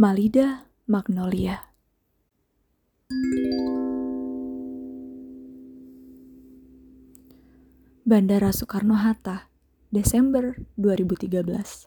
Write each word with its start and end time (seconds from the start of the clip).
Malida 0.00 0.64
Magnolia. 0.88 1.60
Bandara 8.08 8.48
Soekarno-Hatta, 8.48 9.52
Desember 9.92 10.56
2013. 10.80 11.84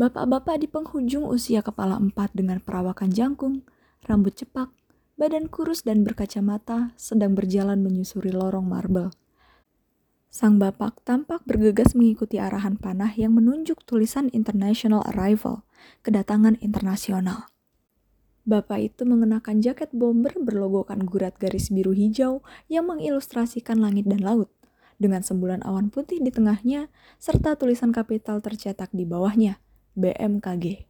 Bapak-bapak 0.00 0.64
di 0.64 0.68
penghujung 0.72 1.28
usia 1.28 1.60
kepala 1.60 2.00
empat 2.00 2.32
dengan 2.32 2.56
perawakan 2.64 3.12
jangkung, 3.12 3.68
rambut 4.08 4.40
cepak, 4.40 4.72
badan 5.20 5.52
kurus 5.52 5.84
dan 5.84 6.08
berkacamata 6.08 6.96
sedang 6.96 7.36
berjalan 7.36 7.84
menyusuri 7.84 8.32
lorong 8.32 8.64
marble. 8.64 9.12
Sang 10.32 10.56
bapak 10.56 11.04
tampak 11.04 11.44
bergegas 11.44 11.92
mengikuti 11.92 12.40
arahan 12.40 12.80
panah 12.80 13.12
yang 13.12 13.36
menunjuk 13.36 13.84
tulisan 13.84 14.32
International 14.32 15.04
Arrival, 15.12 15.60
kedatangan 16.00 16.56
internasional. 16.64 17.52
Bapak 18.48 18.80
itu 18.80 19.04
mengenakan 19.04 19.60
jaket 19.60 19.92
bomber 19.92 20.32
berlogokan 20.40 21.04
gurat 21.04 21.36
garis 21.36 21.68
biru 21.68 21.92
hijau 21.92 22.40
yang 22.72 22.88
mengilustrasikan 22.88 23.76
langit 23.76 24.08
dan 24.08 24.24
laut 24.24 24.48
dengan 24.96 25.20
sembulan 25.20 25.60
awan 25.68 25.92
putih 25.92 26.24
di 26.24 26.32
tengahnya, 26.32 26.88
serta 27.20 27.60
tulisan 27.60 27.92
kapital 27.92 28.40
tercetak 28.40 28.88
di 28.96 29.04
bawahnya, 29.04 29.60
BMKG. 30.00 30.88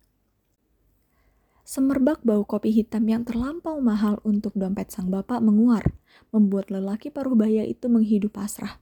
Semerbak 1.66 2.22
bau 2.22 2.46
kopi 2.46 2.70
hitam 2.70 3.10
yang 3.10 3.26
terlampau 3.26 3.82
mahal 3.82 4.22
untuk 4.22 4.54
dompet 4.54 4.94
sang 4.94 5.10
bapak 5.10 5.42
menguar, 5.42 5.98
membuat 6.30 6.70
lelaki 6.70 7.10
paruh 7.10 7.34
baya 7.34 7.66
itu 7.66 7.90
menghidup 7.90 8.38
pasrah. 8.38 8.78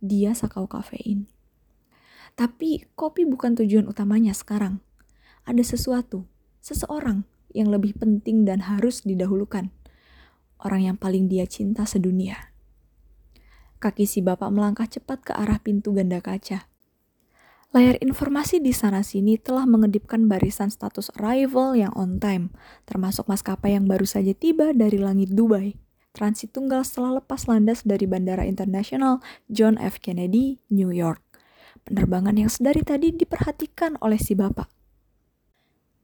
Dia 0.00 0.32
sakau 0.32 0.64
kafein. 0.64 1.28
Tapi 2.34 2.88
kopi 2.96 3.28
bukan 3.28 3.52
tujuan 3.60 3.84
utamanya 3.84 4.32
sekarang. 4.32 4.80
Ada 5.44 5.60
sesuatu, 5.76 6.24
seseorang 6.64 7.28
yang 7.52 7.68
lebih 7.68 8.00
penting 8.00 8.48
dan 8.48 8.64
harus 8.64 9.04
didahulukan. 9.04 9.68
Orang 10.60 10.84
yang 10.84 10.96
paling 10.96 11.28
dia 11.28 11.44
cinta 11.44 11.84
sedunia. 11.84 12.52
Kaki 13.80 14.04
si 14.04 14.20
bapak 14.20 14.52
melangkah 14.52 14.84
cepat 14.84 15.24
ke 15.24 15.32
arah 15.32 15.56
pintu 15.60 15.96
ganda 15.96 16.20
kaca. 16.20 16.68
Layar 17.70 17.96
informasi 18.02 18.58
di 18.58 18.74
sana-sini 18.74 19.38
telah 19.38 19.62
mengedipkan 19.62 20.26
barisan 20.26 20.74
status 20.74 21.08
arrival 21.16 21.78
yang 21.78 21.94
on 21.94 22.18
time, 22.18 22.50
termasuk 22.82 23.30
maskapai 23.30 23.78
yang 23.78 23.86
baru 23.86 24.04
saja 24.04 24.34
tiba 24.34 24.74
dari 24.74 24.98
langit 24.98 25.32
Dubai. 25.32 25.78
Transit 26.10 26.50
tunggal 26.50 26.82
setelah 26.82 27.22
lepas 27.22 27.46
landas 27.46 27.86
dari 27.86 28.02
Bandara 28.04 28.42
Internasional 28.42 29.22
John 29.46 29.78
F. 29.78 30.02
Kennedy, 30.02 30.58
New 30.66 30.90
York. 30.90 31.22
Penerbangan 31.86 32.34
yang 32.34 32.50
sedari 32.50 32.82
tadi 32.82 33.14
diperhatikan 33.14 33.94
oleh 34.02 34.18
si 34.18 34.34
bapak. 34.34 34.66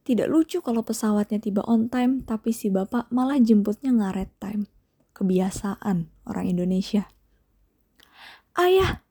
Tidak 0.07 0.31
lucu 0.31 0.63
kalau 0.63 0.87
pesawatnya 0.87 1.43
tiba 1.43 1.67
on 1.67 1.91
time, 1.91 2.23
tapi 2.23 2.55
si 2.55 2.71
bapak 2.71 3.11
malah 3.11 3.35
jemputnya 3.43 3.91
ngaret 3.91 4.31
time. 4.39 4.71
Kebiasaan 5.11 6.07
orang 6.23 6.45
Indonesia. 6.47 7.11
Ayah! 8.55 9.03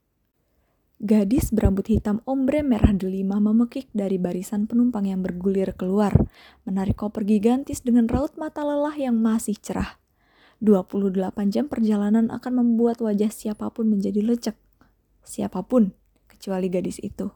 Gadis 0.97 1.53
berambut 1.53 1.93
hitam 1.93 2.25
ombre 2.25 2.65
merah 2.65 2.97
delima 2.97 3.37
memekik 3.37 3.93
dari 3.93 4.17
barisan 4.17 4.65
penumpang 4.65 5.05
yang 5.05 5.21
bergulir 5.21 5.77
keluar, 5.77 6.17
menarik 6.65 6.97
koper 6.97 7.29
gigantis 7.29 7.85
dengan 7.85 8.09
raut 8.09 8.33
mata 8.41 8.65
lelah 8.65 8.97
yang 8.97 9.21
masih 9.21 9.61
cerah. 9.61 10.01
28 10.65 11.53
jam 11.53 11.69
perjalanan 11.69 12.33
akan 12.33 12.53
membuat 12.65 13.05
wajah 13.05 13.29
siapa 13.29 13.69
pun 13.69 13.93
menjadi 13.93 14.25
lecek. 14.25 14.57
Siapa 15.27 15.67
pun, 15.67 15.93
kecuali 16.31 16.73
gadis 16.73 16.97
itu. 17.03 17.29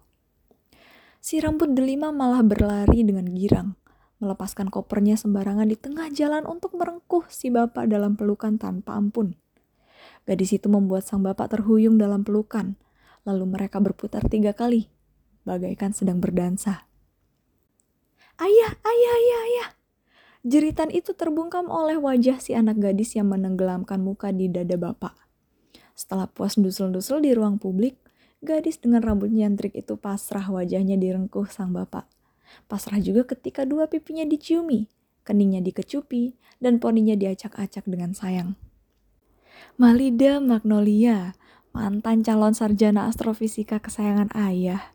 Si 1.20 1.36
rambut 1.36 1.76
delima 1.76 2.08
malah 2.16 2.40
berlari 2.40 3.04
dengan 3.04 3.28
girang, 3.28 3.76
melepaskan 4.24 4.72
kopernya 4.72 5.20
sembarangan 5.20 5.68
di 5.68 5.76
tengah 5.76 6.08
jalan 6.16 6.48
untuk 6.48 6.72
merengkuh 6.72 7.28
si 7.28 7.52
bapak 7.52 7.92
dalam 7.92 8.16
pelukan 8.16 8.56
tanpa 8.56 8.96
ampun. 8.96 9.36
Gadis 10.24 10.56
itu 10.56 10.72
membuat 10.72 11.04
sang 11.04 11.20
bapak 11.20 11.52
terhuyung 11.52 12.00
dalam 12.00 12.24
pelukan, 12.24 12.80
lalu 13.28 13.44
mereka 13.52 13.84
berputar 13.84 14.24
tiga 14.32 14.56
kali, 14.56 14.88
bagaikan 15.44 15.92
sedang 15.92 16.24
berdansa. 16.24 16.88
Ayah, 18.40 18.72
ayah, 18.80 19.12
ayah, 19.20 19.40
ayah. 19.44 19.68
Jeritan 20.40 20.88
itu 20.88 21.12
terbungkam 21.12 21.68
oleh 21.68 22.00
wajah 22.00 22.40
si 22.40 22.56
anak 22.56 22.80
gadis 22.80 23.12
yang 23.12 23.28
menenggelamkan 23.28 24.00
muka 24.00 24.32
di 24.32 24.48
dada 24.48 24.72
bapak. 24.80 25.12
Setelah 25.92 26.32
puas 26.32 26.56
dusul-dusul 26.56 27.20
di 27.20 27.36
ruang 27.36 27.60
publik, 27.60 28.00
gadis 28.40 28.80
dengan 28.80 29.04
rambut 29.04 29.28
nyentrik 29.28 29.76
itu 29.76 30.00
pasrah 30.00 30.48
wajahnya 30.48 30.96
direngkuh 30.96 31.44
sang 31.52 31.76
bapak. 31.76 32.08
Pasrah 32.72 32.96
juga 33.04 33.28
ketika 33.28 33.68
dua 33.68 33.84
pipinya 33.92 34.24
diciumi, 34.24 34.88
keningnya 35.28 35.60
dikecupi, 35.60 36.40
dan 36.56 36.80
poninya 36.80 37.12
diacak-acak 37.20 37.84
dengan 37.84 38.16
sayang. 38.16 38.56
Malida 39.76 40.40
Magnolia, 40.40 41.36
mantan 41.76 42.24
calon 42.24 42.56
sarjana 42.56 43.12
astrofisika 43.12 43.76
kesayangan 43.76 44.32
ayah. 44.32 44.88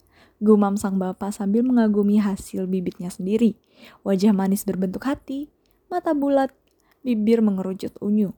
Gumam 0.43 0.75
sang 0.75 0.99
bapak 0.99 1.31
sambil 1.31 1.63
mengagumi 1.63 2.19
hasil 2.19 2.67
bibitnya 2.67 3.07
sendiri. 3.07 3.55
Wajah 4.03 4.35
manis 4.35 4.67
berbentuk 4.67 5.07
hati, 5.07 5.47
mata 5.87 6.11
bulat, 6.11 6.51
bibir 7.07 7.39
mengerucut 7.39 7.95
unyu. 8.03 8.35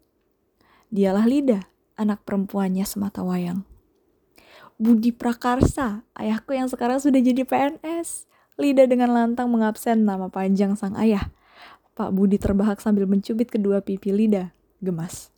Dialah 0.94 1.26
Lida, 1.26 1.66
anak 1.98 2.22
perempuannya 2.22 2.86
semata 2.86 3.26
wayang. 3.26 3.66
Budi 4.78 5.10
Prakarsa, 5.10 6.06
ayahku 6.14 6.54
yang 6.54 6.70
sekarang 6.70 7.02
sudah 7.02 7.18
jadi 7.18 7.42
PNS. 7.42 8.30
Lida 8.62 8.86
dengan 8.86 9.10
lantang 9.10 9.50
mengabsen 9.50 10.06
nama 10.06 10.30
panjang 10.30 10.78
sang 10.78 10.94
ayah. 11.02 11.34
Pak 11.98 12.14
Budi 12.14 12.38
terbahak 12.38 12.78
sambil 12.78 13.10
mencubit 13.10 13.50
kedua 13.50 13.82
pipi 13.82 14.14
Lida. 14.14 14.54
Gemas. 14.78 15.34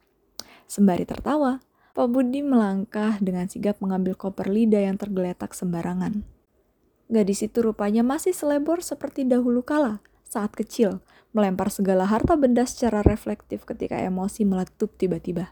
Sembari 0.68 1.08
tertawa, 1.08 1.64
Pak 1.96 2.08
Budi 2.12 2.44
melangkah 2.44 3.16
dengan 3.24 3.48
sigap 3.48 3.80
mengambil 3.80 4.20
koper 4.20 4.52
Lida 4.52 4.84
yang 4.84 5.00
tergeletak 5.00 5.56
sembarangan. 5.56 6.39
Gadis 7.10 7.42
itu 7.42 7.66
rupanya 7.66 8.06
masih 8.06 8.38
selebor 8.38 8.86
seperti 8.86 9.26
dahulu 9.26 9.66
kala 9.66 10.06
saat 10.30 10.54
kecil, 10.54 11.02
melempar 11.34 11.74
segala 11.74 12.06
harta 12.06 12.38
benda 12.38 12.62
secara 12.70 13.02
reflektif 13.02 13.66
ketika 13.66 13.98
emosi 13.98 14.46
meletup 14.46 14.94
tiba-tiba. 14.94 15.50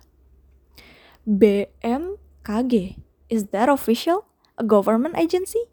BMKG, 1.25 3.01
is 3.27 3.49
that 3.49 3.67
official? 3.67 4.29
A 4.57 4.63
government 4.63 5.17
agency? 5.17 5.65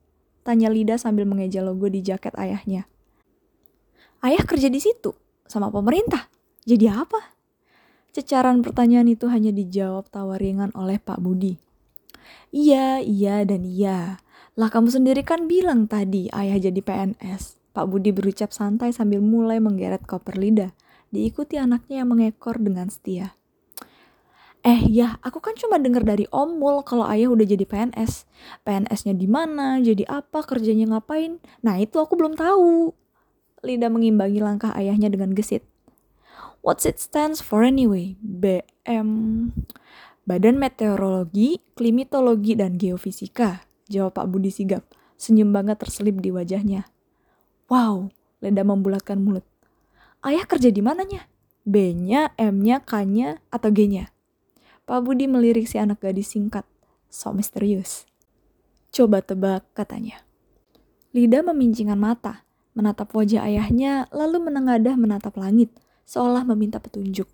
Tanya 0.44 0.72
Lida 0.72 0.96
sambil 0.96 1.28
mengeja 1.28 1.60
logo 1.60 1.88
di 1.92 2.00
jaket 2.00 2.32
ayahnya. 2.36 2.88
Ayah 4.24 4.44
kerja 4.44 4.72
di 4.72 4.80
situ, 4.80 5.12
sama 5.44 5.68
pemerintah. 5.68 6.32
Jadi 6.64 6.88
apa? 6.88 7.36
Cecaran 8.16 8.64
pertanyaan 8.64 9.08
itu 9.12 9.28
hanya 9.28 9.52
dijawab 9.52 10.08
tawa 10.08 10.40
ringan 10.40 10.72
oleh 10.72 10.96
Pak 10.96 11.20
Budi. 11.20 11.60
Iya, 12.52 13.04
iya, 13.04 13.44
dan 13.44 13.68
iya. 13.68 14.23
Lah 14.54 14.70
kamu 14.70 14.86
sendiri 14.86 15.26
kan 15.26 15.50
bilang 15.50 15.90
tadi 15.90 16.30
ayah 16.30 16.58
jadi 16.62 16.78
PNS. 16.78 17.58
Pak 17.74 17.90
Budi 17.90 18.14
berucap 18.14 18.54
santai 18.54 18.94
sambil 18.94 19.18
mulai 19.18 19.58
menggeret 19.58 20.06
koper 20.06 20.38
lidah. 20.38 20.70
Diikuti 21.10 21.58
anaknya 21.58 22.02
yang 22.02 22.14
mengekor 22.14 22.62
dengan 22.62 22.86
setia. 22.86 23.34
Eh 24.64 24.86
ya, 24.88 25.20
aku 25.20 25.44
kan 25.44 25.52
cuma 25.58 25.76
dengar 25.76 26.06
dari 26.06 26.24
Om 26.30 26.56
Mul 26.56 26.86
kalau 26.86 27.04
ayah 27.10 27.28
udah 27.28 27.44
jadi 27.44 27.66
PNS. 27.66 28.24
PNS-nya 28.64 29.12
di 29.12 29.28
mana, 29.28 29.76
jadi 29.82 30.08
apa, 30.08 30.40
kerjanya 30.46 30.96
ngapain. 30.96 31.36
Nah 31.60 31.76
itu 31.76 32.00
aku 32.00 32.16
belum 32.16 32.38
tahu. 32.38 32.94
Lida 33.60 33.92
mengimbangi 33.92 34.40
langkah 34.40 34.72
ayahnya 34.72 35.12
dengan 35.12 35.36
gesit. 35.36 35.66
What's 36.64 36.88
it 36.88 36.96
stands 36.96 37.44
for 37.44 37.60
anyway? 37.60 38.16
BM 38.24 39.52
Badan 40.24 40.56
Meteorologi, 40.56 41.60
Klimatologi, 41.76 42.56
dan 42.56 42.80
Geofisika, 42.80 43.68
jawab 43.88 44.16
Pak 44.16 44.26
Budi 44.30 44.50
sigap. 44.50 44.84
Senyum 45.14 45.54
banget 45.54 45.78
terselip 45.78 46.18
di 46.18 46.34
wajahnya. 46.34 46.90
Wow, 47.70 48.12
Leda 48.44 48.66
membulatkan 48.66 49.16
mulut. 49.16 49.46
Ayah 50.20 50.44
kerja 50.44 50.68
di 50.68 50.84
mananya? 50.84 51.28
B-nya, 51.64 52.36
M-nya, 52.36 52.84
K-nya, 52.84 53.40
atau 53.48 53.72
G-nya? 53.72 54.12
Pak 54.84 55.00
Budi 55.00 55.24
melirik 55.24 55.64
si 55.64 55.80
anak 55.80 56.04
gadis 56.04 56.36
singkat. 56.36 56.68
So 57.08 57.32
misterius. 57.32 58.04
Coba 58.92 59.24
tebak, 59.24 59.64
katanya. 59.72 60.20
Lida 61.14 61.40
memincingkan 61.40 61.96
mata, 61.96 62.44
menatap 62.76 63.14
wajah 63.16 63.46
ayahnya, 63.48 64.10
lalu 64.12 64.50
menengadah 64.50 64.98
menatap 64.98 65.38
langit 65.40 65.72
seolah 66.04 66.44
meminta 66.44 66.80
petunjuk. 66.80 67.28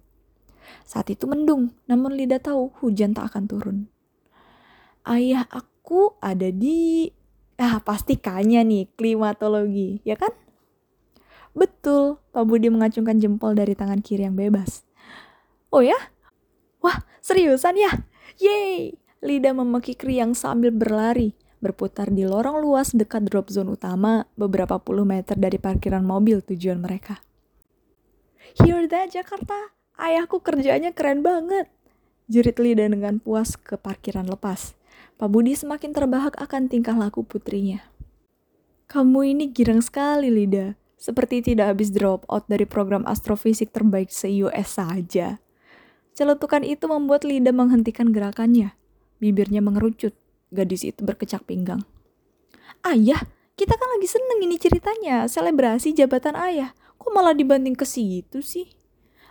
Saat 0.86 1.10
itu 1.10 1.26
mendung, 1.26 1.74
namun 1.90 2.14
Lida 2.14 2.38
tahu 2.38 2.70
hujan 2.78 3.14
tak 3.14 3.34
akan 3.34 3.44
turun. 3.50 3.78
Ayah 5.02 5.48
aku 5.50 5.69
ada 6.22 6.48
di... 6.52 7.10
Ah, 7.60 7.82
pasti 7.84 8.16
kanya 8.16 8.64
nih, 8.64 8.88
klimatologi, 8.96 10.00
ya 10.06 10.16
kan? 10.16 10.32
Betul, 11.52 12.16
Pak 12.32 12.44
Budi 12.48 12.72
mengacungkan 12.72 13.20
jempol 13.20 13.52
dari 13.52 13.76
tangan 13.76 14.00
kiri 14.00 14.24
yang 14.24 14.38
bebas. 14.38 14.86
Oh 15.68 15.84
ya? 15.84 15.98
Wah, 16.80 17.04
seriusan 17.20 17.76
ya? 17.76 18.06
Yeay! 18.40 18.96
Lida 19.20 19.52
memekik 19.52 20.00
riang 20.08 20.32
sambil 20.32 20.72
berlari. 20.72 21.36
berputar 21.60 22.08
di 22.08 22.24
lorong 22.24 22.58
luas 22.64 22.96
dekat 22.96 23.28
drop 23.28 23.52
zone 23.52 23.76
utama 23.76 24.24
beberapa 24.34 24.80
puluh 24.80 25.04
meter 25.04 25.36
dari 25.36 25.60
parkiran 25.60 26.02
mobil 26.02 26.40
tujuan 26.40 26.80
mereka. 26.80 27.20
Hear 28.64 28.88
that 28.90 29.12
Jakarta, 29.12 29.76
ayahku 30.00 30.40
kerjanya 30.40 30.90
keren 30.96 31.20
banget. 31.20 31.68
Jerit 32.26 32.58
Lida 32.58 32.88
dengan 32.88 33.20
puas 33.20 33.54
ke 33.54 33.76
parkiran 33.76 34.26
lepas. 34.26 34.74
Pak 35.20 35.28
Budi 35.28 35.52
semakin 35.52 35.92
terbahak 35.92 36.32
akan 36.40 36.72
tingkah 36.72 36.96
laku 36.96 37.20
putrinya. 37.20 37.84
Kamu 38.88 39.20
ini 39.20 39.52
girang 39.52 39.84
sekali, 39.84 40.32
Lida. 40.32 40.80
Seperti 40.96 41.44
tidak 41.44 41.76
habis 41.76 41.92
drop 41.92 42.24
out 42.24 42.48
dari 42.48 42.64
program 42.64 43.04
astrofisik 43.04 43.68
terbaik 43.68 44.08
se-US 44.08 44.80
saja. 44.80 45.36
Celutukan 46.16 46.64
itu 46.64 46.88
membuat 46.88 47.28
Lida 47.28 47.52
menghentikan 47.52 48.16
gerakannya. 48.16 48.72
Bibirnya 49.20 49.60
mengerucut. 49.60 50.16
Gadis 50.56 50.88
itu 50.88 51.04
berkecak 51.04 51.44
pinggang. 51.44 51.84
Ayah, 52.80 53.20
kita 53.60 53.76
kan 53.76 53.88
lagi 54.00 54.08
seneng 54.08 54.40
ini 54.40 54.56
ceritanya. 54.56 55.28
Selebrasi 55.28 55.92
jabatan 55.92 56.32
ayah. 56.32 56.72
Kok 56.96 57.12
malah 57.12 57.36
dibanting 57.36 57.76
ke 57.76 57.84
situ 57.84 58.40
sih? 58.40 58.72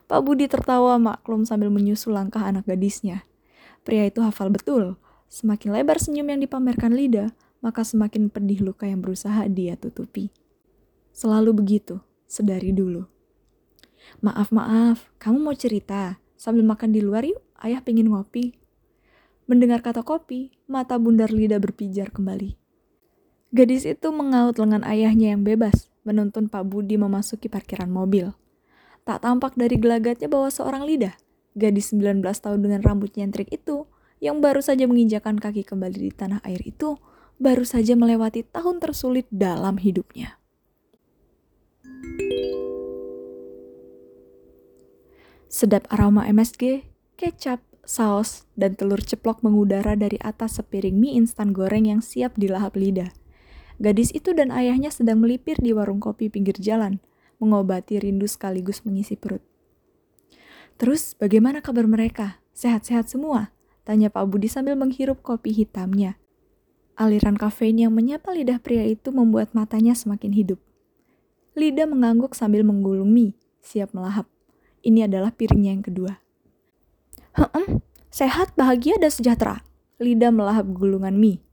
Pak 0.06 0.22
Budi 0.22 0.46
tertawa 0.46 1.02
maklum 1.02 1.50
sambil 1.50 1.74
menyusul 1.74 2.14
langkah 2.14 2.46
anak 2.46 2.70
gadisnya. 2.70 3.26
Pria 3.82 4.06
itu 4.06 4.22
hafal 4.22 4.54
betul. 4.54 5.02
Semakin 5.30 5.78
lebar 5.78 6.02
senyum 6.02 6.26
yang 6.26 6.42
dipamerkan 6.42 6.90
Lida, 6.90 7.38
maka 7.62 7.86
semakin 7.86 8.34
pedih 8.34 8.66
luka 8.66 8.90
yang 8.90 9.06
berusaha 9.06 9.46
dia 9.46 9.78
tutupi. 9.78 10.34
Selalu 11.14 11.54
begitu, 11.54 12.02
sedari 12.26 12.74
dulu. 12.74 13.06
Maaf, 14.26 14.50
maaf, 14.50 15.06
kamu 15.22 15.38
mau 15.38 15.54
cerita? 15.54 16.18
Sambil 16.34 16.66
makan 16.66 16.90
di 16.90 17.06
luar 17.06 17.30
yuk, 17.30 17.38
ayah 17.62 17.78
pengen 17.86 18.10
ngopi. 18.10 18.58
Mendengar 19.46 19.86
kata 19.86 20.02
kopi, 20.02 20.50
mata 20.66 20.98
bundar 20.98 21.30
Lida 21.30 21.62
berpijar 21.62 22.10
kembali. 22.10 22.58
Gadis 23.54 23.86
itu 23.86 24.10
mengaut 24.10 24.58
lengan 24.58 24.82
ayahnya 24.82 25.38
yang 25.38 25.46
bebas, 25.46 25.94
menuntun 26.06 26.50
Pak 26.50 26.66
Budi 26.70 26.98
memasuki 26.98 27.50
parkiran 27.50 27.90
mobil. 27.90 28.34
Tak 29.06 29.26
tampak 29.26 29.54
dari 29.58 29.78
gelagatnya 29.78 30.26
bahwa 30.26 30.50
seorang 30.50 30.86
Lida, 30.86 31.18
gadis 31.54 31.94
19 31.94 32.22
tahun 32.22 32.60
dengan 32.66 32.82
rambut 32.82 33.14
nyentrik 33.14 33.50
itu, 33.54 33.90
yang 34.20 34.44
baru 34.44 34.60
saja 34.60 34.84
menginjakan 34.88 35.40
kaki 35.40 35.64
kembali 35.64 36.12
di 36.12 36.12
tanah 36.12 36.44
air 36.44 36.60
itu, 36.64 37.00
baru 37.40 37.64
saja 37.64 37.96
melewati 37.96 38.44
tahun 38.44 38.84
tersulit 38.84 39.26
dalam 39.32 39.80
hidupnya. 39.80 40.40
Sedap 45.50 45.90
aroma 45.90 46.30
MSG, 46.30 46.86
kecap, 47.18 47.64
saus, 47.82 48.46
dan 48.54 48.78
telur 48.78 49.02
ceplok 49.02 49.42
mengudara 49.42 49.98
dari 49.98 50.22
atas 50.22 50.62
sepiring 50.62 50.94
mie 50.94 51.18
instan 51.18 51.56
goreng 51.56 51.90
yang 51.90 52.06
siap 52.06 52.38
dilahap 52.38 52.78
lidah. 52.78 53.10
Gadis 53.82 54.14
itu 54.14 54.36
dan 54.36 54.52
ayahnya 54.54 54.94
sedang 54.94 55.24
melipir 55.24 55.58
di 55.58 55.74
warung 55.74 56.04
kopi 56.04 56.30
pinggir 56.30 56.54
jalan, 56.60 57.02
mengobati 57.40 57.98
rindu 57.98 58.28
sekaligus 58.28 58.84
mengisi 58.84 59.16
perut. 59.16 59.42
Terus 60.78 61.16
bagaimana 61.16 61.64
kabar 61.64 61.88
mereka? 61.88 62.44
Sehat-sehat 62.54 63.08
semua? 63.08 63.56
Tanya 63.88 64.12
Pak 64.12 64.26
Budi 64.30 64.52
sambil 64.52 64.80
menghirup 64.80 65.22
kopi 65.22 65.52
hitamnya. 65.52 66.20
Aliran 67.00 67.40
kafein 67.40 67.80
yang 67.80 67.96
menyapa 67.96 68.36
lidah 68.36 68.60
pria 68.60 68.84
itu 68.84 69.16
membuat 69.16 69.56
matanya 69.56 69.96
semakin 69.96 70.36
hidup. 70.36 70.60
Lidah 71.56 71.88
mengangguk 71.88 72.36
sambil 72.36 72.62
menggulung 72.68 73.12
mie, 73.12 73.36
siap 73.64 73.96
melahap. 73.96 74.28
Ini 74.84 75.08
adalah 75.12 75.32
piringnya 75.32 75.76
yang 75.76 75.84
kedua. 75.84 76.20
Heem, 77.36 77.84
sehat, 78.12 78.56
bahagia, 78.56 79.00
dan 79.00 79.12
sejahtera. 79.12 79.64
Lida 80.00 80.32
melahap 80.32 80.72
gulungan 80.72 81.16
mie. 81.20 81.44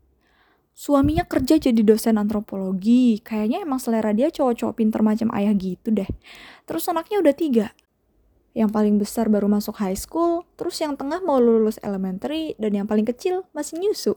Suaminya 0.76 1.24
kerja 1.24 1.56
jadi 1.56 1.80
dosen 1.80 2.20
antropologi. 2.20 3.18
Kayaknya 3.24 3.64
emang 3.64 3.80
selera 3.80 4.12
dia 4.12 4.28
cowok-cowok 4.28 4.74
pinter 4.76 5.00
macam 5.00 5.32
ayah 5.32 5.56
gitu 5.56 5.88
deh. 5.88 6.06
Terus 6.68 6.84
anaknya 6.86 7.24
udah 7.24 7.34
tiga. 7.34 7.66
Yang 8.56 8.70
paling 8.72 8.96
besar 8.96 9.28
baru 9.28 9.52
masuk 9.52 9.76
high 9.76 9.98
school, 9.98 10.48
terus 10.56 10.80
yang 10.80 10.96
tengah 10.96 11.20
mau 11.20 11.36
lulus 11.36 11.76
elementary, 11.84 12.56
dan 12.56 12.72
yang 12.72 12.88
paling 12.88 13.04
kecil 13.04 13.44
masih 13.52 13.76
nyusu. 13.76 14.16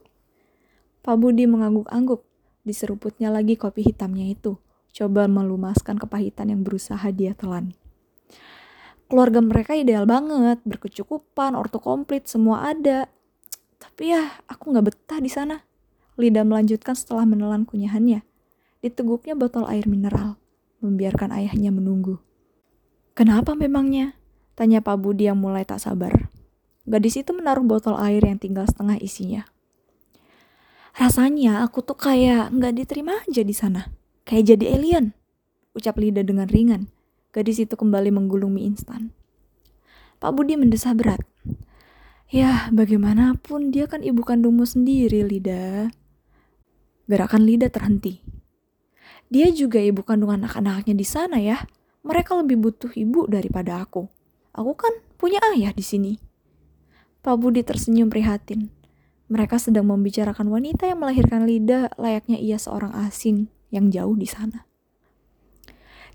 Pak 1.03 1.19
Budi 1.19 1.43
mengangguk-angguk. 1.43 2.23
Diseruputnya 2.63 3.27
lagi 3.27 3.59
kopi 3.59 3.83
hitamnya 3.83 4.31
itu. 4.31 4.55
Coba 4.95 5.27
melumaskan 5.27 5.99
kepahitan 5.99 6.55
yang 6.55 6.63
berusaha 6.63 7.03
dia 7.11 7.35
telan 7.35 7.75
keluarga 9.09 9.41
mereka 9.41 9.73
ideal 9.73 10.05
banget, 10.05 10.61
berkecukupan, 10.63 11.57
orto 11.57 11.81
komplit, 11.81 12.29
semua 12.29 12.69
ada. 12.69 13.09
Tapi 13.81 14.13
ya, 14.13 14.37
aku 14.45 14.69
nggak 14.69 14.85
betah 14.85 15.19
di 15.19 15.27
sana. 15.33 15.65
Lida 16.15 16.45
melanjutkan 16.45 16.93
setelah 16.93 17.25
menelan 17.25 17.65
kunyahannya. 17.65 18.21
Diteguknya 18.79 19.33
botol 19.33 19.65
air 19.65 19.89
mineral, 19.89 20.37
membiarkan 20.79 21.33
ayahnya 21.33 21.73
menunggu. 21.73 22.21
Kenapa 23.17 23.57
memangnya? 23.57 24.15
Tanya 24.59 24.83
Pak 24.83 24.99
Budi 24.99 25.31
yang 25.31 25.39
mulai 25.39 25.63
tak 25.63 25.79
sabar. 25.79 26.27
Gadis 26.83 27.15
itu 27.15 27.31
menaruh 27.31 27.63
botol 27.63 27.95
air 27.95 28.19
yang 28.19 28.35
tinggal 28.35 28.67
setengah 28.67 28.99
isinya. 28.99 29.47
Rasanya 30.99 31.63
aku 31.63 31.79
tuh 31.79 31.95
kayak 31.95 32.51
nggak 32.51 32.75
diterima 32.75 33.23
aja 33.23 33.39
di 33.39 33.55
sana. 33.55 33.87
Kayak 34.27 34.51
jadi 34.59 34.75
alien. 34.75 35.15
Ucap 35.71 35.95
Lida 35.95 36.27
dengan 36.27 36.51
ringan 36.51 36.91
Gadis 37.29 37.61
itu 37.63 37.77
kembali 37.79 38.11
menggulung 38.11 38.51
mie 38.51 38.67
instan. 38.67 39.15
Pak 40.19 40.35
Budi 40.35 40.59
mendesah 40.59 40.91
berat. 40.91 41.23
Ya, 42.27 42.67
bagaimanapun 42.75 43.71
dia 43.71 43.87
kan 43.87 44.03
ibu 44.03 44.25
kandungmu 44.25 44.67
sendiri, 44.67 45.23
Lida. 45.23 45.93
Gerakan 47.07 47.47
Lida 47.47 47.71
terhenti. 47.71 48.19
Dia 49.31 49.53
juga 49.55 49.79
ibu 49.79 50.01
kandung 50.01 50.35
anak-anaknya 50.35 50.97
di 50.97 51.05
sana 51.05 51.37
ya. 51.37 51.63
Mereka 52.01 52.33
lebih 52.43 52.59
butuh 52.59 52.91
ibu 52.97 53.29
daripada 53.29 53.77
aku. 53.85 54.09
Aku 54.53 54.73
kan 54.73 54.91
punya 55.19 55.39
ayah 55.53 55.71
di 55.75 55.85
sini. 55.85 56.13
Pak 57.19 57.35
Budi 57.37 57.61
tersenyum 57.61 58.07
prihatin. 58.07 58.71
Mereka 59.29 59.61
sedang 59.61 59.85
membicarakan 59.85 60.49
wanita 60.49 60.89
yang 60.89 61.05
melahirkan 61.05 61.45
Lida 61.45 61.93
layaknya 62.01 62.41
ia 62.41 62.57
seorang 62.57 62.89
asing 63.05 63.51
yang 63.69 63.93
jauh 63.93 64.17
di 64.17 64.25
sana. 64.25 64.65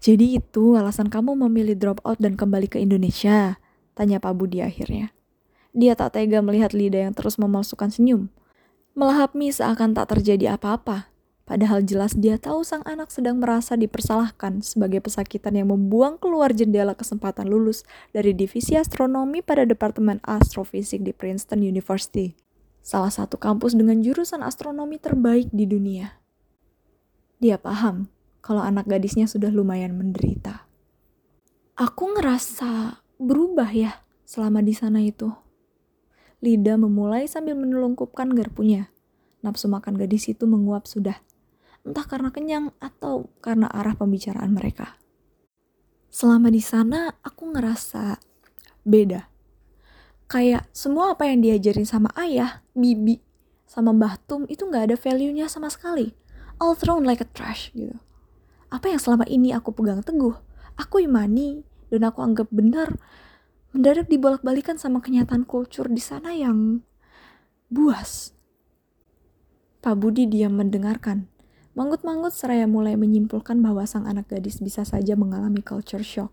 Jadi 0.03 0.37
itu 0.37 0.75
alasan 0.75 1.09
kamu 1.09 1.39
memilih 1.47 1.79
drop 1.79 2.03
out 2.03 2.19
dan 2.19 2.35
kembali 2.35 2.67
ke 2.67 2.83
Indonesia? 2.83 3.63
Tanya 3.95 4.19
Pak 4.19 4.35
Budi 4.35 4.61
akhirnya. 4.61 5.15
Dia 5.71 5.95
tak 5.95 6.19
tega 6.19 6.43
melihat 6.43 6.75
Lida 6.75 7.07
yang 7.07 7.15
terus 7.15 7.39
memalsukan 7.39 7.95
senyum. 7.95 8.29
Melahap 8.99 9.39
mie 9.39 9.55
seakan 9.55 9.95
tak 9.95 10.11
terjadi 10.11 10.59
apa-apa. 10.59 11.14
Padahal 11.45 11.85
jelas 11.85 12.17
dia 12.17 12.41
tahu 12.41 12.65
sang 12.65 12.81
anak 12.89 13.13
sedang 13.13 13.37
merasa 13.37 13.77
dipersalahkan 13.77 14.65
sebagai 14.65 15.05
pesakitan 15.05 15.61
yang 15.61 15.69
membuang 15.69 16.17
keluar 16.17 16.57
jendela 16.57 16.97
kesempatan 16.97 17.53
lulus 17.53 17.85
dari 18.17 18.33
divisi 18.33 18.81
astronomi 18.81 19.45
pada 19.45 19.69
Departemen 19.69 20.25
Astrofisik 20.25 21.05
di 21.05 21.13
Princeton 21.13 21.61
University. 21.61 22.33
Salah 22.81 23.13
satu 23.13 23.37
kampus 23.37 23.77
dengan 23.77 24.01
jurusan 24.01 24.41
astronomi 24.41 24.97
terbaik 24.97 25.53
di 25.53 25.69
dunia. 25.69 26.17
Dia 27.45 27.61
paham 27.61 28.09
kalau 28.41 28.65
anak 28.65 28.89
gadisnya 28.89 29.29
sudah 29.29 29.53
lumayan 29.53 30.01
menderita. 30.01 30.65
Aku 31.77 32.09
ngerasa 32.17 33.05
berubah 33.21 33.69
ya 33.69 34.01
selama 34.25 34.65
di 34.65 34.73
sana 34.73 35.05
itu. 35.05 35.29
Lida 36.41 36.81
memulai 36.81 37.29
sambil 37.29 37.53
menelungkupkan 37.57 38.33
garpunya. 38.33 38.89
Nafsu 39.45 39.69
makan 39.69 40.01
gadis 40.01 40.25
itu 40.29 40.49
menguap 40.49 40.89
sudah. 40.89 41.21
Entah 41.85 42.05
karena 42.09 42.33
kenyang 42.33 42.73
atau 42.81 43.29
karena 43.45 43.69
arah 43.69 43.93
pembicaraan 43.95 44.57
mereka. 44.57 44.97
Selama 46.09 46.49
di 46.49 46.65
sana 46.65 47.13
aku 47.21 47.53
ngerasa 47.53 48.19
beda. 48.89 49.29
Kayak 50.27 50.67
semua 50.73 51.13
apa 51.13 51.29
yang 51.29 51.45
diajarin 51.45 51.85
sama 51.85 52.09
ayah, 52.17 52.65
bibi, 52.73 53.21
sama 53.69 53.93
Mbah 53.93 54.17
Tum 54.25 54.49
itu 54.49 54.65
nggak 54.65 54.91
ada 54.91 54.97
value-nya 54.97 55.47
sama 55.53 55.69
sekali. 55.69 56.17
All 56.57 56.73
thrown 56.73 57.05
like 57.05 57.21
a 57.21 57.29
trash 57.29 57.69
gitu 57.77 58.01
apa 58.75 58.91
yang 58.91 58.99
selama 58.99 59.23
ini 59.31 59.55
aku 59.55 59.71
pegang 59.71 60.03
teguh, 60.03 60.35
aku 60.75 61.07
imani, 61.07 61.63
dan 61.95 62.11
aku 62.11 62.27
anggap 62.27 62.51
benar, 62.51 62.99
mendadak 63.71 64.11
dibolak-balikan 64.11 64.75
sama 64.83 64.99
kenyataan 64.99 65.47
kultur 65.47 65.87
di 65.87 66.03
sana 66.03 66.35
yang 66.35 66.83
buas. 67.71 68.35
Pak 69.79 69.95
Budi 69.95 70.27
diam 70.27 70.59
mendengarkan. 70.59 71.31
Manggut-manggut 71.75 72.31
seraya 72.31 72.71
mulai 72.71 72.95
menyimpulkan 72.95 73.59
bahwa 73.59 73.83
sang 73.83 74.07
anak 74.07 74.31
gadis 74.31 74.63
bisa 74.63 74.87
saja 74.87 75.19
mengalami 75.19 75.59
culture 75.59 76.07
shock. 76.07 76.31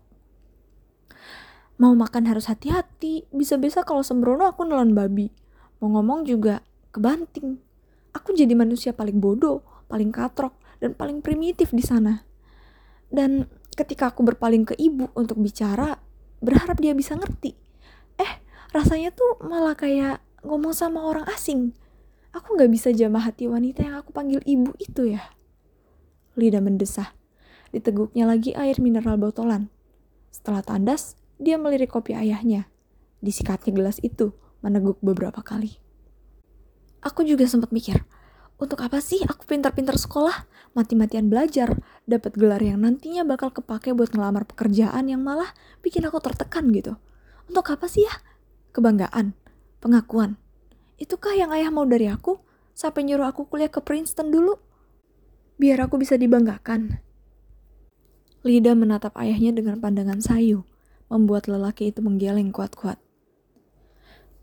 Mau 1.82 1.98
makan 1.98 2.30
harus 2.30 2.46
hati-hati, 2.46 3.26
bisa-bisa 3.34 3.82
kalau 3.82 4.06
sembrono 4.06 4.46
aku 4.46 4.62
nelan 4.62 4.94
babi. 4.94 5.34
Mau 5.82 5.90
ngomong 5.98 6.22
juga 6.22 6.62
kebanting. 6.94 7.58
Aku 8.14 8.38
jadi 8.38 8.54
manusia 8.54 8.94
paling 8.94 9.18
bodoh, 9.18 9.66
paling 9.90 10.14
katrok, 10.14 10.54
dan 10.78 10.94
paling 10.94 11.18
primitif 11.18 11.74
di 11.74 11.82
sana. 11.82 12.22
Dan 13.10 13.50
ketika 13.74 14.14
aku 14.14 14.22
berpaling 14.22 14.62
ke 14.62 14.78
ibu 14.78 15.10
untuk 15.18 15.42
bicara, 15.42 15.98
berharap 16.38 16.78
dia 16.78 16.94
bisa 16.94 17.18
ngerti. 17.18 17.58
Eh, 18.20 18.32
rasanya 18.70 19.10
tuh 19.10 19.42
malah 19.42 19.74
kayak 19.74 20.22
ngomong 20.46 20.70
sama 20.70 21.02
orang 21.02 21.26
asing. 21.34 21.74
Aku 22.32 22.56
gak 22.56 22.72
bisa 22.72 22.88
jamah 22.92 23.28
hati 23.28 23.48
wanita 23.48 23.84
yang 23.84 23.96
aku 24.00 24.12
panggil 24.12 24.40
ibu 24.48 24.72
itu 24.80 25.16
ya. 25.16 25.32
Lida 26.36 26.64
mendesah. 26.64 27.12
Diteguknya 27.72 28.24
lagi 28.24 28.56
air 28.56 28.80
mineral 28.80 29.20
botolan. 29.20 29.68
Setelah 30.32 30.64
tandas, 30.64 31.16
dia 31.36 31.60
melirik 31.60 31.92
kopi 31.92 32.16
ayahnya. 32.16 32.68
Disikatnya 33.20 33.76
gelas 33.76 34.00
itu, 34.00 34.32
meneguk 34.64 34.96
beberapa 35.04 35.44
kali. 35.44 35.76
Aku 37.04 37.20
juga 37.26 37.44
sempat 37.44 37.68
mikir, 37.68 38.04
untuk 38.62 38.78
apa 38.86 39.02
sih 39.02 39.18
aku 39.26 39.42
pintar-pintar 39.42 39.98
sekolah, 39.98 40.46
mati-matian 40.78 41.26
belajar, 41.26 41.82
dapat 42.06 42.38
gelar 42.38 42.62
yang 42.62 42.78
nantinya 42.78 43.26
bakal 43.26 43.50
kepake 43.50 43.90
buat 43.90 44.14
ngelamar 44.14 44.46
pekerjaan 44.46 45.10
yang 45.10 45.18
malah 45.18 45.50
bikin 45.82 46.06
aku 46.06 46.22
tertekan 46.22 46.70
gitu. 46.70 46.94
Untuk 47.50 47.66
apa 47.74 47.90
sih 47.90 48.06
ya? 48.06 48.14
Kebanggaan, 48.70 49.34
pengakuan. 49.82 50.38
Itukah 51.02 51.34
yang 51.34 51.50
ayah 51.50 51.74
mau 51.74 51.82
dari 51.82 52.06
aku? 52.06 52.38
Sampai 52.78 53.02
nyuruh 53.02 53.26
aku 53.26 53.50
kuliah 53.50 53.66
ke 53.66 53.82
Princeton 53.82 54.30
dulu? 54.30 54.54
Biar 55.58 55.82
aku 55.82 55.98
bisa 55.98 56.14
dibanggakan. 56.14 57.02
Lida 58.46 58.78
menatap 58.78 59.18
ayahnya 59.18 59.50
dengan 59.50 59.82
pandangan 59.82 60.22
sayu, 60.22 60.62
membuat 61.10 61.50
lelaki 61.50 61.90
itu 61.90 61.98
menggeleng 62.06 62.54
kuat-kuat. 62.54 63.02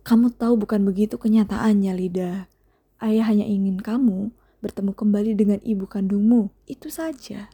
Kamu 0.04 0.36
tahu 0.36 0.60
bukan 0.60 0.84
begitu 0.84 1.16
kenyataannya, 1.16 1.96
Lida. 1.96 2.52
Ayah 3.00 3.32
hanya 3.32 3.48
ingin 3.48 3.80
kamu 3.80 4.36
bertemu 4.60 4.92
kembali 4.92 5.32
dengan 5.40 5.60
ibu 5.64 5.88
kandungmu, 5.88 6.52
itu 6.68 6.92
saja. 6.92 7.48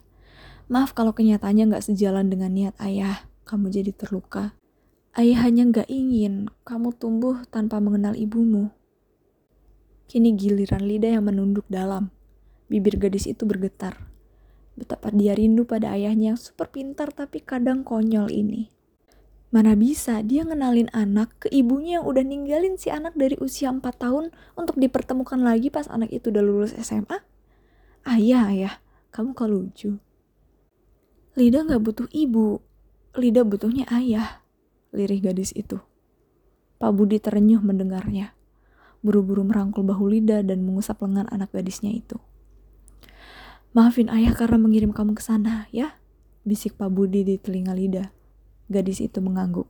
Maaf 0.66 0.98
kalau 0.98 1.14
kenyataannya 1.14 1.70
nggak 1.70 1.86
sejalan 1.86 2.26
dengan 2.34 2.50
niat 2.50 2.74
ayah, 2.82 3.30
kamu 3.46 3.70
jadi 3.70 3.94
terluka. 3.94 4.58
Ayah 5.14 5.46
hanya 5.46 5.70
nggak 5.70 5.94
ingin 5.94 6.50
kamu 6.66 6.90
tumbuh 6.98 7.46
tanpa 7.54 7.78
mengenal 7.78 8.18
ibumu. 8.18 8.74
Kini 10.06 10.38
giliran 10.38 10.86
Lida 10.86 11.10
yang 11.10 11.26
menunduk 11.28 11.66
dalam. 11.68 12.14
Bibir 12.70 12.98
gadis 12.98 13.30
itu 13.30 13.46
bergetar 13.46 14.16
betapa 14.76 15.08
dia 15.10 15.32
rindu 15.34 15.64
pada 15.64 15.96
ayahnya 15.96 16.36
yang 16.36 16.40
super 16.40 16.68
pintar 16.68 17.16
tapi 17.16 17.40
kadang 17.40 17.88
konyol 17.88 18.28
ini. 18.28 18.70
Mana 19.56 19.72
bisa 19.72 20.20
dia 20.20 20.44
ngenalin 20.44 20.92
anak 20.92 21.32
ke 21.40 21.48
ibunya 21.48 22.04
yang 22.04 22.06
udah 22.06 22.24
ninggalin 22.28 22.76
si 22.76 22.92
anak 22.92 23.16
dari 23.16 23.40
usia 23.40 23.72
4 23.72 23.80
tahun 23.88 24.36
untuk 24.60 24.76
dipertemukan 24.76 25.40
lagi 25.40 25.72
pas 25.72 25.88
anak 25.88 26.12
itu 26.12 26.28
udah 26.28 26.44
lulus 26.44 26.76
SMA? 26.76 27.24
Ayah, 28.04 28.52
ayah, 28.52 28.74
kamu 29.16 29.32
kok 29.32 29.48
lucu. 29.48 29.92
Lida 31.40 31.64
gak 31.64 31.82
butuh 31.82 32.08
ibu, 32.12 32.60
Lida 33.16 33.48
butuhnya 33.48 33.88
ayah, 33.96 34.44
lirih 34.92 35.24
gadis 35.24 35.56
itu. 35.56 35.80
Pak 36.76 36.92
Budi 36.92 37.24
terenyuh 37.24 37.64
mendengarnya. 37.64 38.36
Buru-buru 39.06 39.46
merangkul 39.46 39.86
bahu 39.86 40.10
Lida 40.10 40.42
dan 40.42 40.66
mengusap 40.66 40.98
lengan 41.06 41.30
anak 41.30 41.54
gadisnya 41.54 41.94
itu. 41.94 42.18
Maafin 43.78 44.10
ayah 44.10 44.34
karena 44.34 44.58
mengirim 44.58 44.90
kamu 44.90 45.14
ke 45.14 45.22
sana, 45.22 45.70
ya? 45.70 46.02
Bisik 46.42 46.74
Pak 46.74 46.90
Budi 46.90 47.22
di 47.22 47.38
telinga 47.38 47.78
Lida. 47.78 48.10
Gadis 48.66 48.98
itu 48.98 49.22
mengangguk. 49.22 49.70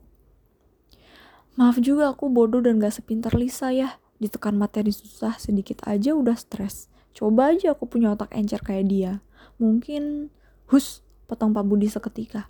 Maaf 1.60 1.84
juga 1.84 2.16
aku 2.16 2.32
bodoh 2.32 2.64
dan 2.64 2.80
gak 2.80 2.96
sepintar 2.96 3.36
Lisa 3.36 3.76
ya. 3.76 4.00
Ditekan 4.24 4.56
materi 4.56 4.96
susah 4.96 5.36
sedikit 5.36 5.84
aja 5.84 6.16
udah 6.16 6.40
stres. 6.40 6.88
Coba 7.12 7.52
aja 7.52 7.76
aku 7.76 7.92
punya 7.92 8.16
otak 8.16 8.32
encer 8.36 8.64
kayak 8.64 8.88
dia. 8.88 9.12
Mungkin, 9.60 10.32
hus, 10.72 11.04
potong 11.28 11.52
Pak 11.52 11.68
Budi 11.68 11.92
seketika. 11.92 12.48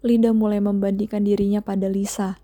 Lida 0.00 0.32
mulai 0.32 0.60
membandingkan 0.64 1.20
dirinya 1.20 1.60
pada 1.60 1.90
Lisa. 1.90 2.40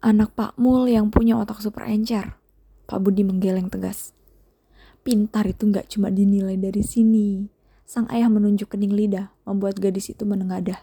Anak 0.00 0.32
Pak 0.32 0.56
Mul 0.56 0.88
yang 0.88 1.12
punya 1.12 1.36
otak 1.36 1.60
super 1.60 1.84
encer. 1.84 2.36
Pak 2.84 3.00
Budi 3.00 3.24
menggeleng 3.24 3.72
tegas. 3.72 4.12
Pintar 5.04 5.44
itu 5.48 5.68
gak 5.68 5.92
cuma 5.92 6.08
dinilai 6.08 6.56
dari 6.56 6.80
sini, 6.80 7.48
Sang 7.84 8.08
ayah 8.08 8.32
menunjuk 8.32 8.72
kening 8.72 8.96
lidah, 8.96 9.28
membuat 9.44 9.76
gadis 9.76 10.08
itu 10.08 10.24
menengadah. 10.24 10.80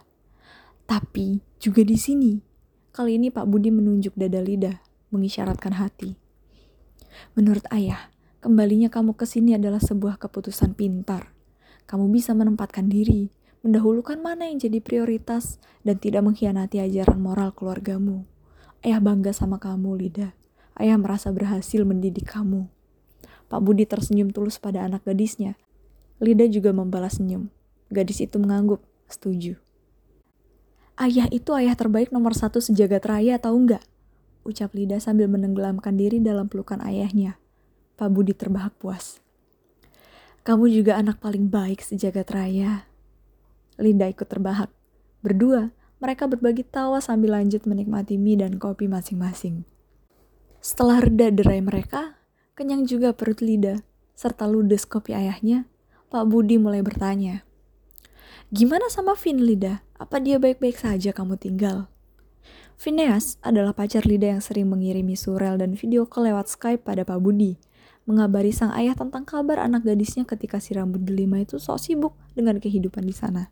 Tapi 0.85 1.41
juga 1.57 1.81
di 1.81 1.97
sini, 1.97 2.37
kali 2.93 3.17
ini 3.17 3.33
Pak 3.33 3.49
Budi 3.49 3.73
menunjuk 3.73 4.13
dada 4.13 4.37
lidah, 4.37 4.77
mengisyaratkan 5.09 5.81
hati. 5.81 6.13
Menurut 7.33 7.65
ayah, 7.73 8.13
kembalinya 8.37 8.93
kamu 8.93 9.17
ke 9.17 9.25
sini 9.25 9.57
adalah 9.57 9.81
sebuah 9.81 10.21
keputusan 10.21 10.77
pintar. 10.77 11.33
Kamu 11.89 12.05
bisa 12.13 12.37
menempatkan 12.37 12.85
diri, 12.85 13.33
mendahulukan 13.65 14.21
mana 14.21 14.45
yang 14.45 14.61
jadi 14.61 14.77
prioritas, 14.77 15.57
dan 15.81 15.97
tidak 15.97 16.21
mengkhianati 16.21 16.85
ajaran 16.85 17.17
moral 17.17 17.49
keluargamu. 17.57 18.29
Ayah 18.85 19.01
bangga 19.01 19.33
sama 19.33 19.57
kamu, 19.57 19.97
Lida. 19.97 20.37
Ayah 20.81 20.97
merasa 20.97 21.29
berhasil 21.29 21.85
mendidik 21.85 22.25
kamu. 22.25 22.65
Pak 23.53 23.61
Budi 23.61 23.85
tersenyum 23.85 24.33
tulus 24.33 24.57
pada 24.57 24.81
anak 24.81 25.05
gadisnya 25.05 25.53
Lida 26.21 26.45
juga 26.45 26.69
membalas 26.69 27.17
senyum. 27.17 27.49
Gadis 27.89 28.21
itu 28.21 28.37
mengangguk, 28.37 28.77
setuju. 29.09 29.57
Ayah 30.93 31.25
itu 31.33 31.49
ayah 31.57 31.73
terbaik 31.73 32.13
nomor 32.13 32.37
satu 32.37 32.61
sejagat 32.61 33.01
raya 33.09 33.41
tahu 33.41 33.65
nggak? 33.65 33.81
Ucap 34.45 34.69
Lida 34.77 35.01
sambil 35.01 35.25
menenggelamkan 35.25 35.97
diri 35.97 36.21
dalam 36.21 36.45
pelukan 36.45 36.77
ayahnya. 36.85 37.41
Pak 37.97 38.13
Budi 38.13 38.37
terbahak 38.37 38.77
puas. 38.77 39.17
Kamu 40.45 40.69
juga 40.69 41.01
anak 41.01 41.17
paling 41.17 41.49
baik 41.49 41.81
sejagat 41.81 42.29
raya. 42.29 42.85
Linda 43.81 44.05
ikut 44.05 44.29
terbahak. 44.29 44.69
Berdua, 45.25 45.73
mereka 45.97 46.29
berbagi 46.29 46.61
tawa 46.61 47.01
sambil 47.01 47.33
lanjut 47.33 47.65
menikmati 47.65 48.21
mie 48.21 48.37
dan 48.37 48.61
kopi 48.61 48.85
masing-masing. 48.85 49.65
Setelah 50.61 51.01
reda 51.01 51.33
derai 51.33 51.57
mereka, 51.57 52.21
kenyang 52.53 52.85
juga 52.85 53.17
perut 53.17 53.41
Lida, 53.41 53.81
serta 54.13 54.45
ludes 54.45 54.85
kopi 54.85 55.17
ayahnya, 55.17 55.65
Pak 56.13 56.29
Budi 56.29 56.61
mulai 56.61 56.85
bertanya. 56.85 57.41
Gimana 58.53 58.85
sama 58.93 59.17
Vin 59.17 59.41
Lida? 59.41 59.81
Apa 59.97 60.21
dia 60.21 60.37
baik-baik 60.37 60.77
saja 60.77 61.17
kamu 61.17 61.41
tinggal? 61.41 61.89
Phineas 62.77 63.41
adalah 63.41 63.73
pacar 63.73 64.05
Lida 64.05 64.37
yang 64.37 64.43
sering 64.45 64.69
mengirimi 64.69 65.17
surel 65.17 65.57
dan 65.57 65.73
video 65.73 66.05
call 66.05 66.29
lewat 66.29 66.53
Skype 66.53 66.85
pada 66.85 67.01
Pak 67.09 67.17
Budi, 67.17 67.57
mengabari 68.05 68.53
sang 68.53 68.69
ayah 68.77 68.93
tentang 68.93 69.25
kabar 69.25 69.65
anak 69.65 69.81
gadisnya 69.81 70.29
ketika 70.29 70.61
si 70.61 70.77
rambut 70.77 71.01
delima 71.01 71.41
itu 71.41 71.57
sok 71.57 71.81
sibuk 71.81 72.13
dengan 72.37 72.61
kehidupan 72.61 73.01
di 73.01 73.17
sana. 73.17 73.49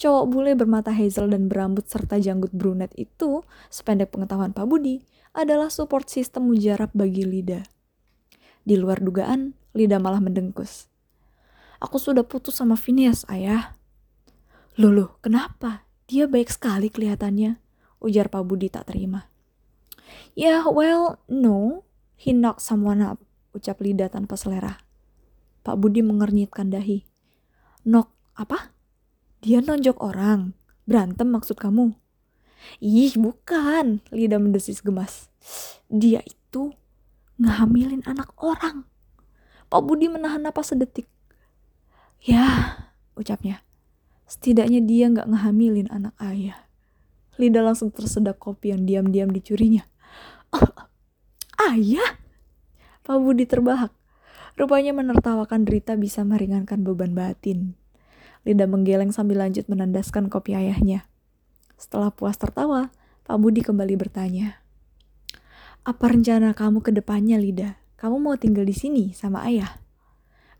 Cowok 0.00 0.24
bule 0.30 0.56
bermata 0.56 0.88
hazel 0.88 1.28
dan 1.28 1.52
berambut 1.52 1.84
serta 1.84 2.16
janggut 2.16 2.54
brunette 2.56 2.96
itu, 2.96 3.44
sependek 3.68 4.08
pengetahuan 4.14 4.56
Pak 4.56 4.64
Budi, 4.64 5.04
adalah 5.38 5.70
support 5.70 6.10
sistem 6.10 6.50
mujarab 6.50 6.90
bagi 6.90 7.22
Lida. 7.22 7.62
Di 8.66 8.74
luar 8.74 8.98
dugaan, 8.98 9.54
Lida 9.70 10.02
malah 10.02 10.18
mendengkus. 10.18 10.90
Aku 11.78 12.02
sudah 12.02 12.26
putus 12.26 12.58
sama 12.58 12.74
Phineas, 12.74 13.22
ayah. 13.30 13.78
Loh, 14.74 15.22
kenapa? 15.22 15.86
Dia 16.10 16.26
baik 16.26 16.50
sekali 16.50 16.90
kelihatannya, 16.90 17.62
ujar 18.02 18.26
Pak 18.26 18.42
Budi 18.42 18.66
tak 18.66 18.90
terima. 18.90 19.30
Ya, 20.34 20.62
yeah, 20.62 20.64
well, 20.66 21.22
no. 21.30 21.86
He 22.18 22.34
knocked 22.34 22.66
someone 22.66 22.98
up, 22.98 23.22
ucap 23.54 23.78
Lida 23.78 24.10
tanpa 24.10 24.34
selera. 24.34 24.82
Pak 25.62 25.78
Budi 25.78 26.02
mengernyitkan 26.02 26.74
dahi. 26.74 27.06
Knock 27.86 28.10
apa? 28.34 28.74
Dia 29.38 29.62
nonjok 29.62 30.02
orang. 30.02 30.58
Berantem 30.82 31.30
maksud 31.30 31.60
kamu? 31.62 31.94
Ih, 32.82 33.14
bukan. 33.14 34.02
Lida 34.10 34.42
mendesis 34.42 34.82
gemas. 34.82 35.27
Dia 35.88 36.20
itu 36.26 36.76
ngehamilin 37.38 38.04
anak 38.04 38.34
orang. 38.42 38.84
Pak 39.68 39.80
Budi 39.84 40.08
menahan 40.08 40.42
napas 40.42 40.72
sedetik. 40.72 41.06
Ya, 42.24 42.76
ucapnya. 43.14 43.62
Setidaknya 44.28 44.84
dia 44.84 45.08
nggak 45.08 45.28
ngehamilin 45.28 45.88
anak 45.88 46.12
ayah. 46.20 46.68
Lida 47.38 47.62
langsung 47.62 47.94
tersedak 47.94 48.42
kopi 48.42 48.74
yang 48.74 48.84
diam-diam 48.84 49.30
dicurinya. 49.30 49.86
Oh, 50.52 50.72
ayah? 51.72 52.18
Pak 53.06 53.16
Budi 53.22 53.48
terbahak. 53.48 53.94
Rupanya 54.58 54.90
menertawakan 54.90 55.62
derita 55.62 55.94
bisa 55.94 56.26
meringankan 56.26 56.82
beban 56.82 57.14
batin. 57.14 57.78
Lida 58.42 58.66
menggeleng 58.66 59.14
sambil 59.14 59.38
lanjut 59.46 59.70
menandaskan 59.70 60.26
kopi 60.26 60.58
ayahnya. 60.58 61.06
Setelah 61.78 62.10
puas 62.10 62.34
tertawa, 62.34 62.90
Pak 63.22 63.38
Budi 63.38 63.62
kembali 63.62 63.94
bertanya. 63.94 64.57
Apa 65.88 66.12
rencana 66.12 66.52
kamu 66.52 66.84
ke 66.84 66.92
depannya, 66.92 67.40
Lida? 67.40 67.80
Kamu 67.96 68.20
mau 68.20 68.36
tinggal 68.36 68.68
di 68.68 68.76
sini 68.76 69.16
sama 69.16 69.48
ayah? 69.48 69.80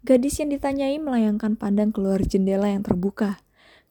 Gadis 0.00 0.40
yang 0.40 0.48
ditanyai 0.48 0.96
melayangkan 0.96 1.52
pandang 1.52 1.92
keluar 1.92 2.24
jendela 2.24 2.72
yang 2.72 2.80
terbuka, 2.80 3.36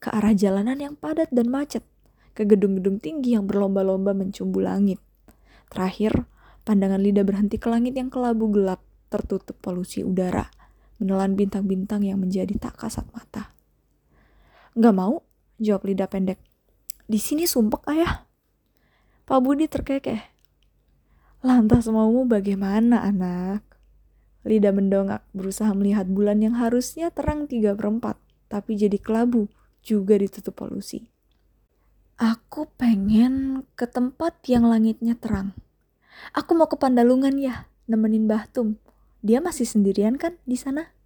ke 0.01 0.09
arah 0.09 0.33
jalanan 0.33 0.81
yang 0.81 0.97
padat 0.97 1.29
dan 1.29 1.53
macet, 1.53 1.85
ke 2.33 2.41
gedung-gedung 2.41 2.97
tinggi 2.97 3.37
yang 3.37 3.45
berlomba-lomba 3.45 4.17
mencumbu 4.17 4.65
langit. 4.65 4.97
Terakhir, 5.69 6.25
pandangan 6.65 7.05
Lida 7.05 7.21
berhenti 7.21 7.61
ke 7.61 7.69
langit 7.69 7.93
yang 7.93 8.09
kelabu 8.09 8.49
gelap, 8.49 8.81
tertutup 9.13 9.61
polusi 9.61 10.01
udara, 10.01 10.49
menelan 10.97 11.37
bintang-bintang 11.37 12.01
yang 12.01 12.17
menjadi 12.17 12.57
tak 12.57 12.81
kasat 12.81 13.05
mata. 13.13 13.53
Gak 14.73 14.95
mau, 14.97 15.21
jawab 15.61 15.85
Lida 15.85 16.09
pendek. 16.09 16.41
Di 17.05 17.21
sini 17.21 17.45
sumpek 17.45 17.85
ayah. 17.93 18.25
Pak 19.29 19.37
Budi 19.45 19.69
terkekeh. 19.69 20.36
Lantas 21.47 21.87
maumu 21.87 22.27
bagaimana 22.27 23.07
anak? 23.07 23.63
Lidah 24.43 24.75
mendongak, 24.75 25.23
berusaha 25.31 25.71
melihat 25.71 26.03
bulan 26.03 26.43
yang 26.43 26.59
harusnya 26.59 27.07
terang 27.07 27.47
tiga 27.47 27.71
perempat, 27.71 28.19
tapi 28.51 28.75
jadi 28.75 28.99
kelabu, 28.99 29.47
juga 29.79 30.19
ditutup 30.19 30.59
polusi. 30.59 31.07
Aku 32.19 32.67
pengen 32.75 33.63
ke 33.79 33.87
tempat 33.87 34.43
yang 34.51 34.67
langitnya 34.67 35.15
terang. 35.15 35.55
Aku 36.35 36.51
mau 36.51 36.67
ke 36.67 36.75
Pandalungan 36.75 37.39
ya, 37.39 37.71
nemenin 37.87 38.27
Bahtum. 38.27 38.75
Dia 39.23 39.39
masih 39.39 39.63
sendirian 39.63 40.19
kan 40.19 40.35
di 40.43 40.59
sana? 40.59 40.96